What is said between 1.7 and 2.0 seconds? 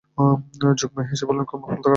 কার বাবা।